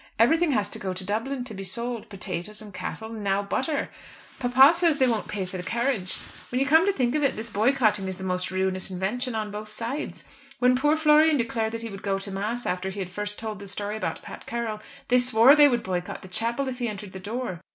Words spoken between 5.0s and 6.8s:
they won't pay for the carriage. When you